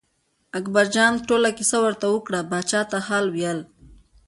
اکبرجان 0.59 1.13
ټوله 1.27 1.49
کیسه 1.57 1.77
ورته 1.85 2.05
وکړه 2.09 2.39
پاچا 2.51 2.81
ته 2.91 2.97
حال 3.07 3.25
ویل. 3.35 3.59